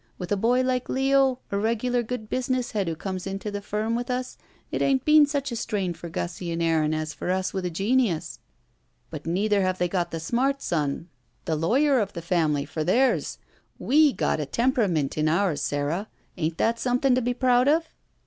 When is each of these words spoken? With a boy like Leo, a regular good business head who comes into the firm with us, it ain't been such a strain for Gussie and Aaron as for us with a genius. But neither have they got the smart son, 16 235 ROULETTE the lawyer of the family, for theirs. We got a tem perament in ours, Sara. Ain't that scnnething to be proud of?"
With 0.17 0.31
a 0.31 0.35
boy 0.35 0.63
like 0.63 0.89
Leo, 0.89 1.37
a 1.51 1.59
regular 1.59 2.01
good 2.01 2.27
business 2.27 2.71
head 2.71 2.87
who 2.87 2.95
comes 2.95 3.27
into 3.27 3.51
the 3.51 3.61
firm 3.61 3.93
with 3.93 4.09
us, 4.09 4.35
it 4.71 4.81
ain't 4.81 5.05
been 5.05 5.27
such 5.27 5.51
a 5.51 5.55
strain 5.55 5.93
for 5.93 6.09
Gussie 6.09 6.49
and 6.49 6.59
Aaron 6.59 6.91
as 6.91 7.13
for 7.13 7.29
us 7.29 7.53
with 7.53 7.65
a 7.67 7.69
genius. 7.69 8.39
But 9.11 9.27
neither 9.27 9.61
have 9.61 9.77
they 9.77 9.87
got 9.87 10.09
the 10.09 10.19
smart 10.19 10.63
son, 10.63 11.09
16 11.45 11.61
235 11.61 11.61
ROULETTE 11.61 11.83
the 11.85 11.91
lawyer 11.91 12.01
of 12.01 12.13
the 12.13 12.21
family, 12.23 12.65
for 12.65 12.83
theirs. 12.83 13.37
We 13.77 14.11
got 14.11 14.39
a 14.39 14.47
tem 14.47 14.71
perament 14.73 15.19
in 15.19 15.29
ours, 15.29 15.61
Sara. 15.61 16.07
Ain't 16.35 16.57
that 16.57 16.77
scnnething 16.77 17.13
to 17.13 17.21
be 17.21 17.35
proud 17.35 17.67
of?" 17.67 17.85